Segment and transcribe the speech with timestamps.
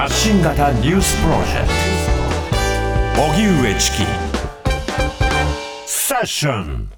[0.00, 1.68] 発信型ニュースプロジェク
[3.16, 3.22] ト。
[3.22, 3.98] 荻上チキ。
[5.84, 6.88] セッション。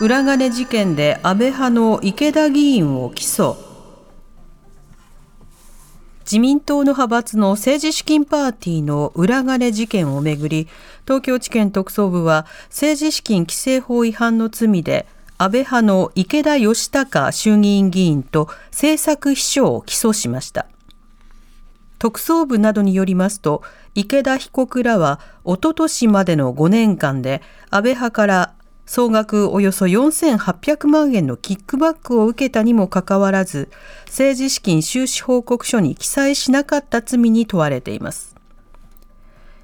[0.00, 3.56] 裏金事件で安倍派の池田議員を起訴。
[6.20, 10.68] 自民党の派閥の政治資金パーティーの裏金事件をめぐり
[11.04, 15.04] 東京地検特捜部は政治資金規正法違反の罪で
[15.36, 20.66] 安倍派の池田義孝衆議院議員と政策秘書を起訴しました。
[22.06, 23.64] 特捜部などによりますと
[23.96, 28.54] 池田被告らはおととしまでの5年間で安倍派から
[28.86, 33.70] 総額およそ4800万円のキックバックを受けたにもかかわらず
[34.04, 38.36] 政治資金収支報告書に記載しなかった罪に問われています。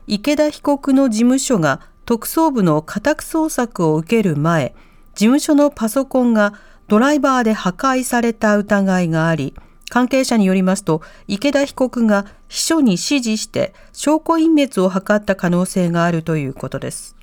[0.09, 4.74] 池田被告の事務所が特捜部の家宅捜索を受ける前
[5.15, 6.54] 事務所のパソコンが
[6.88, 9.54] ドライバーで破壊された疑いがあり
[9.93, 17.15] 関係者によりますと池田被告が秘書に指示して証拠隠滅を図った可能性があるということです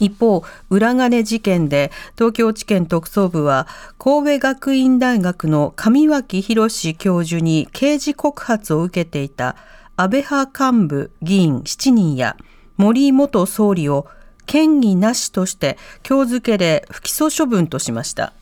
[0.00, 3.68] 一方、裏金事件で東京地検特捜部は
[4.00, 9.54] 神戸学院大学の上脇博史教授に刑事告発を受けていた
[9.94, 12.36] 安倍派幹部議員7人や
[12.76, 14.08] 森元総理を
[14.52, 18.32] 嫌疑なしとして今日付で不起訴処分としました。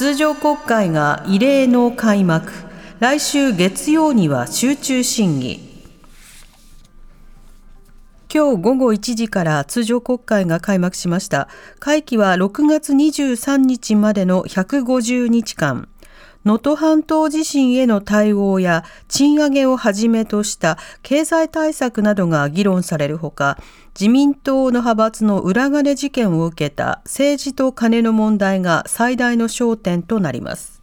[0.00, 2.50] 通常国会が異例の開幕。
[3.00, 5.60] 来週月曜には集中審議。
[8.34, 11.48] 今日午後1時から通常国会が開幕しました。
[11.80, 15.86] 会期は6月23日までの150日間。
[16.44, 23.58] 能登半島地震への対応や賃上げをはじめとした経済対策などが議論されるほか、
[23.98, 30.79] 自民党の派閥の裏金事件を受けた政治と金の問題が最大の焦点となります。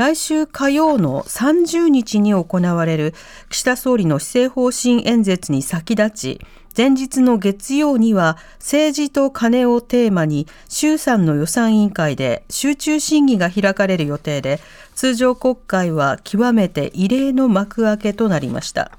[0.00, 3.12] 来週火曜の30日に行われる
[3.50, 6.40] 岸田総理の施政方針演説に先立ち、
[6.74, 14.58] 前日の月曜には政治と金をテーマに衆参の予算委員会で集中審議が開かれる予定で、
[14.94, 18.92] 通常国会は極めて異例の幕開けとなりました。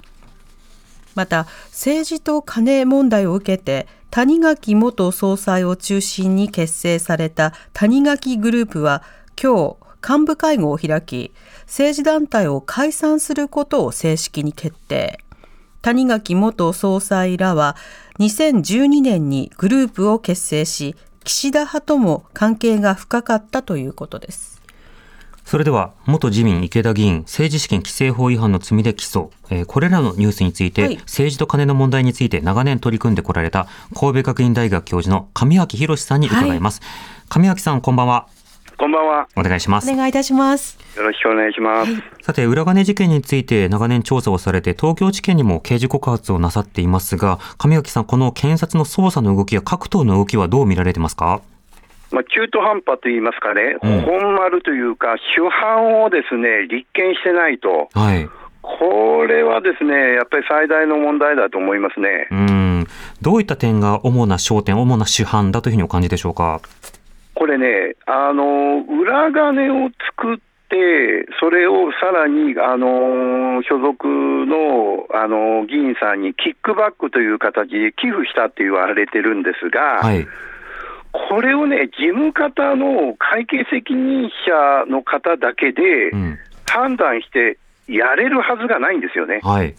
[1.15, 9.01] また、政治と金問題を受けて、谷垣元総裁を中心に結成された谷垣グループは
[9.41, 11.31] 今日幹部会合を開き、
[11.65, 15.19] 政治団体を解散することを正式に決定。
[15.81, 17.75] 谷垣元総裁らは
[18.19, 24.61] 2012年にグループを結成し、岸田派とも関係が深かったということです。
[25.45, 36.81] それでは、元自民池田議員、政治資金規正法違反の罪で起訴、えー、これらのニュースについて、はい、政治と金の問題について長年取り組んでこられた神戸学院大学教授の上脇博さんに伺います。
[37.29, 38.27] はい、上脇さん、こんばんは。
[38.81, 39.27] こんばんは。
[39.35, 39.91] お願いします。
[39.91, 40.79] お願いいたします。
[40.97, 41.91] よろしくお願いします。
[41.93, 51.41] はい、さて、裏金事件について長年調査をされて、東京地検にも刑事告発をなさっていますが、上脇さん、この検察の捜査の動きや各党の動きはどう見られてますか？
[52.09, 58.27] まあ、中途半端といいますかね、うん、本丸というか、主犯をですね立件してないと、はい、
[58.63, 62.87] これはですねやっぱり最大の問題だと思いますねうん
[63.21, 66.61] どういった点が主な焦点、主な主犯だというふうにお感じでしょうか？
[67.41, 70.37] これね、あの裏金を作っ
[70.69, 74.05] て、それをさらにあの所属
[74.45, 80.27] のあの議員さんにキックバックという形で寄付したって言われてるんですが、はい、
[81.11, 86.11] これをね、事務方の会計責任者の方だけで
[86.67, 87.57] 判断して
[87.87, 89.39] やれるはずがないんですよね。
[89.41, 89.73] はい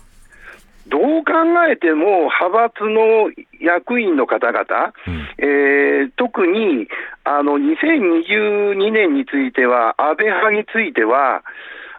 [0.88, 1.32] どう考
[1.70, 6.88] えても派閥の役員の方々、うん、えー、特に
[7.25, 11.43] あの2022年については、安倍派については、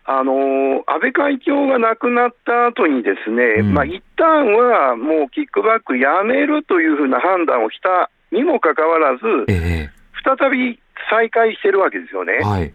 [0.05, 10.79] あの安倍会長が亡くなった後にですね、うん、まあ一旦はもうキックバックやめるというふうな判断をしたにもかかわらず、えー、再び
[11.09, 12.33] 再開してるわけですよね。
[12.43, 12.73] はい、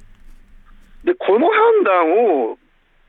[1.05, 2.59] でこの判断を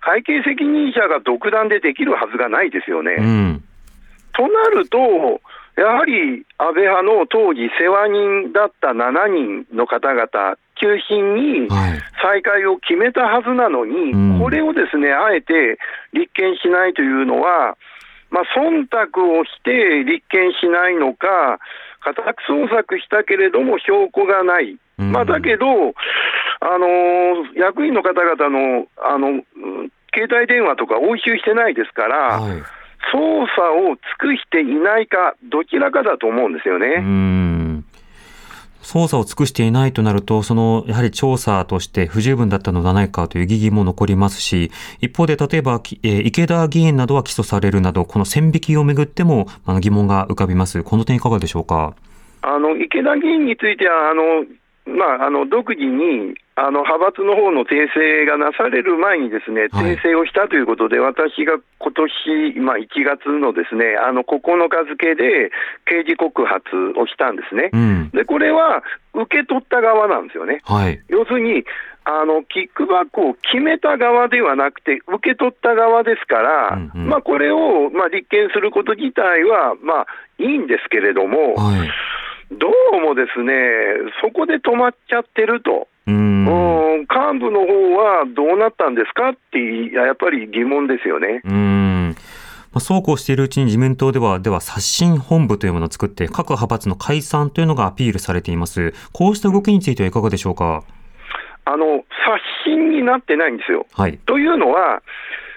[0.01, 3.16] 会計責任者が独断でできるはずがないですよね。
[3.19, 3.63] うん、
[4.34, 5.42] となると、
[5.80, 11.69] やはり安倍派の当時、世話人だった7人の方々、中心に
[12.22, 15.78] 再開を決めたはずなのに、はい、これをですねあえて
[16.13, 17.78] 立件しないというのは、
[18.30, 21.60] まあ忖度をして立件しないのか、
[22.02, 24.78] 家宅捜索したけれども証拠がない。
[25.01, 29.44] まあ、だけど、あのー、役員の方々のあの
[30.13, 32.51] 携帯電話とか押収してないですから、はい、
[33.13, 37.84] 捜査を尽くしていないか、どちらかだと思うんですよね。
[38.81, 50.81] 捜査を尽くしていないとなると、その、やはり調査として不十分だったのではないかという疑義も残りますし、一方で、例えば、きえー池田議員などは起訴されるなど、この線引きをめぐっても、あの疑問が浮かびます。
[50.84, 51.94] この点いかがでしょうか？
[52.42, 54.45] あの池田議員については、あの
[54.86, 61.94] まあ、あの独自にあの派閥の方の訂正がなされる前に、ですねはい訂正をしたということで、私が今
[62.54, 65.52] 年、まあ、1月のですねあの9日付で
[65.86, 66.64] 刑事告発
[67.00, 67.78] をしたんですねう。
[67.78, 68.10] ん。
[68.12, 68.84] で、これは
[69.14, 70.60] 受け取った側なんですよね。
[70.64, 71.00] はい。
[71.08, 71.64] 要するに、
[72.06, 80.08] あのキックバックを決めた側ではなくて、受け取った側ですから、うんうんまあ、これを、まあ、立件すること自体は、まあ、
[80.40, 81.90] いいんですけれども、はい。
[82.51, 83.54] どうもですね、
[84.22, 86.46] そこで止まっちゃってると、うーん。
[86.48, 89.60] うん幹部の方はどうなったんですかって、
[89.94, 91.42] やっぱり疑問ですよね。
[91.46, 92.10] うーん。
[92.10, 92.16] ま
[92.75, 98.94] あ、そうこうしているうちに自民党では、では刷新本部というものを作って、各派閥の解散というのがアピールされています。
[99.13, 100.84] こうした動きについてはいかがでしょうか？
[101.66, 103.86] あの刷新になってないんですよ。
[103.94, 104.19] はい。
[104.25, 105.02] というのは、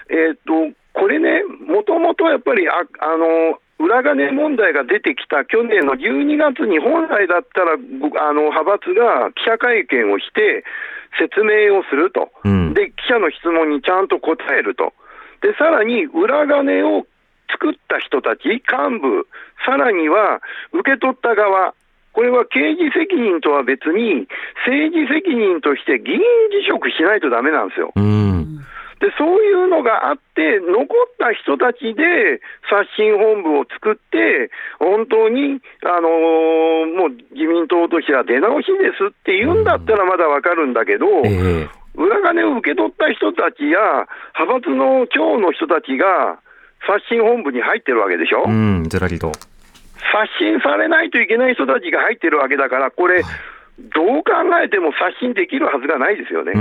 [0.09, 0.35] えー、
[0.71, 10.63] とこれね、もともとやっぱりああの裏金問題が出てきた去年の12月に、本来だったらごあの派閥が記者会見をして、
[11.19, 14.93] 説明をすると、うんで記者の質問にちゃんと答えると、
[15.41, 17.05] でさらに裏金を
[17.51, 19.27] 作った人たち、幹部、
[19.65, 20.41] さらには
[20.73, 21.75] 受け取った側、
[22.13, 24.27] これは刑事責任とは別に、
[24.65, 27.91] 政治責任として議員辞職しないとダメなんですよ。
[27.95, 28.32] うーん。
[29.03, 30.87] でそういうのがあって、残っ
[31.19, 32.39] た人たちで
[32.71, 44.07] 刷新本部を作って、本当に、あのーもう自民党としては出直しですって言うんだったらまだわかるんだけど、ええ裏金を受け取った人たちや、
[44.39, 46.39] 派閥の長の人たちが
[46.87, 49.31] 刷新本部に入ってるわけでしょ、うん、ずらりと。
[49.31, 54.31] 刷新されないといけない人たちが入ってるわけだから、これ、どう考
[54.63, 56.53] えても刷新できるはずがないですよね。
[56.55, 56.59] うー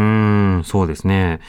[0.59, 1.41] ん、そうですね。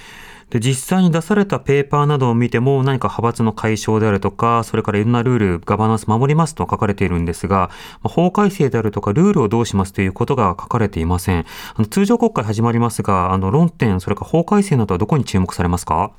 [0.54, 7.72] で、実際に出されたペーパーなどを見ても、何か派閥の解消であるとか、それからいろんなルール、ガバナンス守りますと書かれているんですが、
[8.04, 11.40] まあ法改正であるとか、ルールをどうしますということが書かれていません。
[11.40, 11.46] あ
[11.80, 16.12] の通常国会始まりますが、あの、論点、それから法改正などはどこに注目されますか？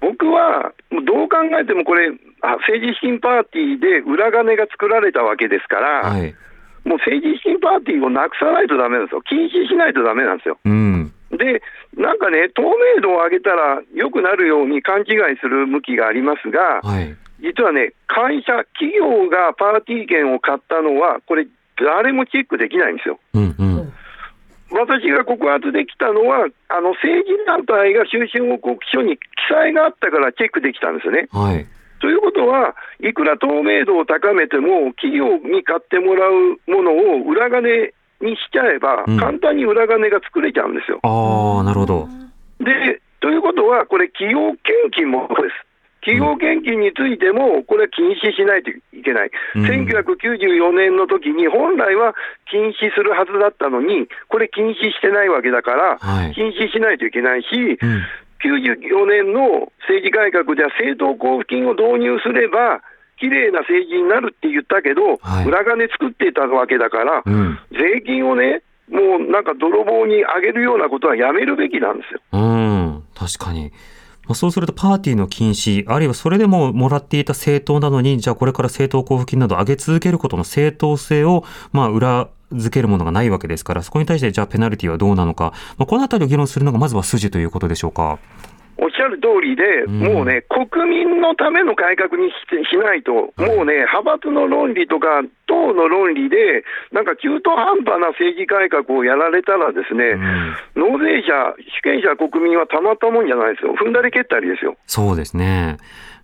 [0.00, 2.10] 僕は、どう考えてもこれ、
[2.42, 6.34] あ政治資金パーティーで裏金が作られたわけですから、はい。
[6.84, 10.58] もう政治資金パーティーをなくさないとダメなんですよ、禁止しないとダメなんですよ。
[10.64, 11.01] うん。
[11.42, 11.60] で、
[11.96, 17.16] なんかね、透明度を上げたら良くなるように勘違いする向きがありますが、はい。
[17.40, 23.18] 実はね、会社、企業がパーティー券を買ったのは、これ、誰もチェックできないんですよ。
[23.34, 23.92] うんうん。
[24.70, 31.26] 私が告発できたのは、あの政治団体が収支報告書に記載があったからチェックできたんですよね。
[31.32, 31.66] はい。
[32.00, 37.92] ということは、いくら透明度を高めても、企業に買ってもらうものを裏金
[38.22, 41.00] にしちゃえばうん、簡単に裏金が作れちゃうんですよ。
[41.02, 42.08] ああ、なるほど。
[42.60, 45.66] で、ということは、これ、企業献金もそうです。
[46.02, 52.14] 企業献金についても、これは禁止しないといけない、うん1994年の時に、本来は
[52.50, 58.02] 禁止するはずだったのに、これ、禁止してないわけだから、はい禁止しないといけないし、うん。
[58.42, 62.82] 94年の政治改革では政党交付金を導入すれば、
[63.22, 67.58] 綺麗な政治になるって言ったけど、はい裏金作っていたわけだから、うん。
[67.70, 72.20] 税金をね、もうなんか泥棒にあげるようなことはやめるべきなんですよ。
[72.32, 73.70] うん、確かに。
[74.26, 88.18] まあ、そうするとパーティーの禁止、あるいはそれでももらっていた政党なのに、じゃあこれから政党交付金など上げ続けることの正当性を、まあ、裏付けるものがないわけですから、そこに対してじゃあペナルティはどうなのか、まあ、このあたりを議論するのがまずは筋ということでしょうか。
[88.78, 89.98] おっしゃる通りで、うん。
[90.00, 100.16] もうね、国民のための改革にしてしないと、もうね、派閥の論理とか、党の論理で、なんか中途半端な政治改革をやられたらですね、
[100.82, 104.76] 納税者、主権者、国民はたまったもんじゃないですよ、踏んだり蹴ったりですよ。
[104.86, 105.76] そうですね。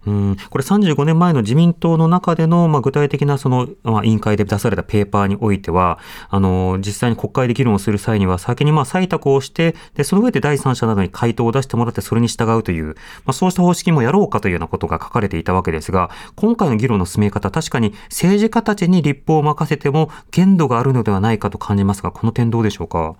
[0.06, 5.98] うん、これ35年前の自民党の中での、まあ、具体的なその、まあ、委員会で出されたペーパーにおいては、
[6.30, 12.94] あの、実際に国会で議論をする際には、先にまあ採択をして、で、その上で第三者などに回答を出してもらって、それに従うという、ま
[13.26, 23.16] あ、そうした方式もやろうかというようなことが書かれていたわけですが、今回の議論の進め方、確かに政治家たちに立法を任せても限度があるのではないかと感じますが、この点どうでしょうか？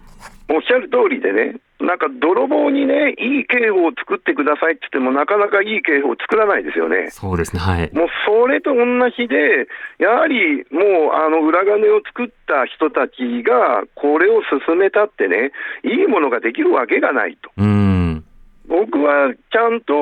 [0.50, 7.10] おっしゃる通りでね、なんか泥棒にね、いい刑法を作ってくださいって言っても、なかなかいい刑法を作らないですよね。
[7.10, 7.90] そうですね、はい。
[7.92, 15.52] もうそれと同じで、やはりもうあの裏金を作った人たちが、これを進めたってね、
[15.84, 17.50] いいものができるわけがないと。
[17.56, 18.24] うん。
[18.68, 19.94] 僕はちゃんと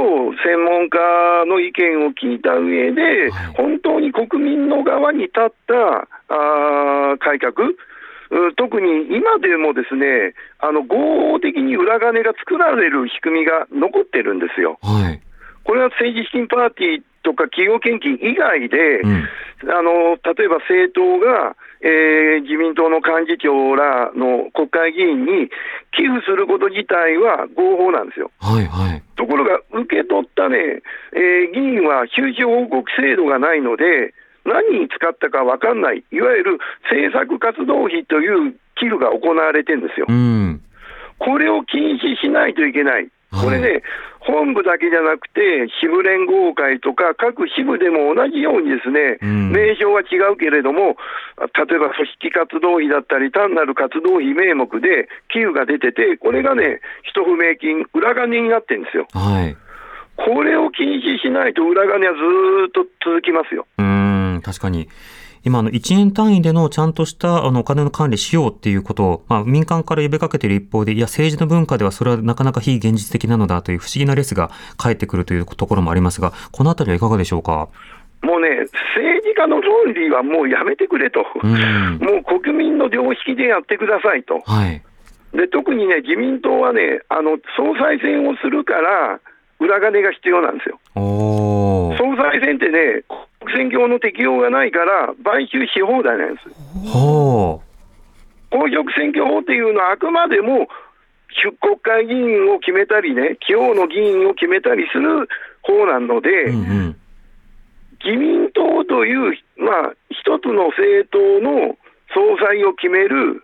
[0.43, 0.99] 専門家
[1.47, 7.77] の意見を聞いた上で、はい本当に国民の側に立ったあー改革、う
[8.57, 14.79] 特に今でもですね、あの合法的に裏金が作られる仕組みが残ってるんですよ。
[14.83, 15.21] はい。
[15.65, 19.29] これは政治資金パーティーとか企業献金以外で、うん。
[19.73, 25.49] あの例えば政党が、えー自民党の幹事長らの国会議員に
[25.97, 28.31] 寄付すること自体は合法なんですよ。
[28.39, 29.03] はいはい。
[29.17, 30.83] ところが、受け取ったね、
[31.15, 34.13] えー議員は収支報告制度がないので、
[34.47, 36.59] 何に使ったか分かんない、いわゆる
[36.91, 40.13] 政策活動費という寄付が行われてるんですよう。
[40.13, 40.63] ん。
[41.19, 43.09] これを禁止しないといけない。
[43.33, 43.83] これはね、
[44.21, 50.97] 本部だけじゃなくて、支部連合会とか、各支部でも同じようにですね、うん名称は違うけれども、
[51.39, 59.07] 例えば組織活動費だったり、単なる活動費名目で寄付が出てて、これがね、一不明金、裏金になってるんですよ。
[59.13, 59.57] はい。
[60.17, 63.67] これを禁止しないと裏金はずーっと続きますよ。
[63.79, 63.96] うーん、
[64.47, 64.89] 確かに。
[65.45, 77.69] 今、あの、1円単位でのちゃんとした、あの、お金の管理しようっていうことを、まあ、民間から呼びかけている一方で、いや、政治の文化ではそれはなかなか非現実的なのだという不思議なレスが返ってくるというところもありますが、このあたりはいかがでしょうか？
[78.23, 78.49] もうね、
[78.97, 81.25] 政治家の論理はもうやめてくれと。
[81.43, 81.51] うん。
[82.01, 84.41] もう国民の常識でやってくださいと。
[84.47, 84.83] はい。
[85.37, 89.21] で特にね、自民党はね、あの総裁選をするから、
[89.61, 90.79] 裏金が必要なんですよ。
[90.95, 93.03] 総裁選ってね、
[93.47, 96.91] 国選挙の適用がないから、買収し放題なんです。
[96.91, 97.63] ほ
[98.51, 100.69] 公職選挙法っていうのは、あくまでも
[101.45, 105.29] 出国会議員を決めたりね、地方の議員を決めたりする
[105.63, 106.53] 方なので、う。
[106.53, 106.97] うんうん。
[108.05, 111.77] 自民党という、まあ、一つの政党の
[112.15, 113.43] 総裁を決める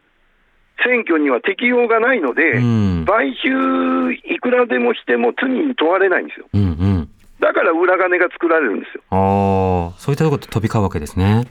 [0.84, 3.04] 選挙には適用がないので、うん。
[3.06, 6.46] 買収いくらでもしても罪に問われないんですよ。
[6.52, 7.01] うんうん。
[7.42, 9.02] だから裏金が作られるんですよ。
[9.10, 11.50] ああ、そういったところで飛び交うわけですね。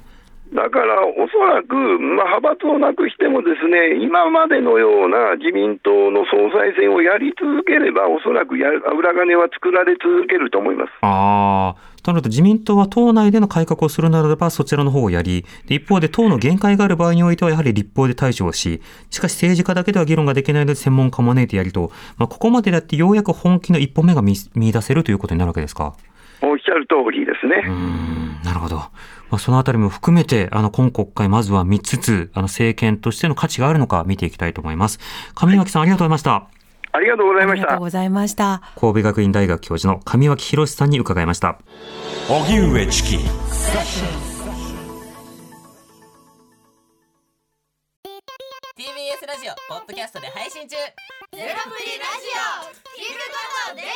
[0.55, 10.91] だからおそらく、まあ、派閥をなくしても、ですね今までのような自民党の総裁選をやり続ければ、おそらくや裏金は作られ続けると思います。
[11.01, 25.95] ああ、となると自民党は党内での改革をするならばそちらの方をやり、で一方で党の限界がある場合においてはやはり立法で対処をし、しかし政治家だけでは議論ができないので専門家を招いてやりと、まあ、ここまでだってようやく本気の一歩目が見見出せるということになるわけですか？
[26.43, 27.61] おっしゃる通りですね。
[28.43, 28.77] なるほど。
[28.77, 28.91] ま
[29.33, 34.99] あ、そのあたりも含めて、あの、今国会、まずは見つつ、あの、政権としての価値があるのか見ていきたいと思います。
[35.35, 36.47] 上脇さん、ありがとうございました。
[36.93, 37.79] ありがとうございましたありがとう。
[37.79, 38.61] ございました。
[38.79, 41.59] 神戸学院大学教授の上脇博さんに伺いました。
[42.29, 43.17] 荻上チキ
[48.77, 50.91] TBS ラジオポッドキャストで配信中ゼロ
[51.33, 53.35] プリラジオ聞くこ
[53.69, 53.91] とできる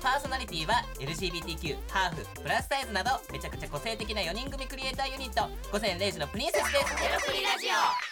[0.00, 8.03] パーソナリティは LGBTQ ハーフプラスサイズなどめちゃくちゃ個性的な4人組クリエイターユニット午前0時のプリンセスですゼロプリラジオ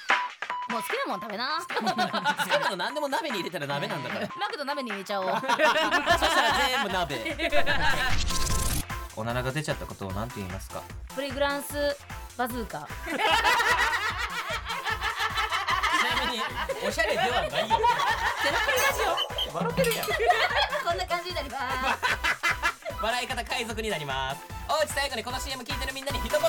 [0.72, 1.58] もう好きなもん食べな。
[1.68, 1.74] 好
[2.44, 4.26] きなの何でも鍋に入れたら鍋なんだから。
[4.40, 5.26] マクド鍋に入れちゃおう。
[5.36, 5.48] そした
[6.42, 7.36] ら全部鍋。
[9.14, 10.80] おならが出ちゃったことを何て言いますか？
[11.14, 11.94] プリグランス
[12.38, 12.88] バズーカ。
[13.04, 13.18] ちな
[16.26, 16.42] みに
[16.88, 17.50] おしゃれではないよ。
[17.52, 17.74] ゼロプ
[18.72, 19.02] リラジ
[19.52, 19.54] オ。
[19.54, 20.06] 笑ってるやん。
[20.06, 20.12] こ
[20.94, 21.64] んな感じになります。
[23.02, 24.40] 笑い方海賊になります。
[24.70, 26.40] おうち最後にこの CM 聞いてるみんなに一言。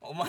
[0.00, 0.28] お前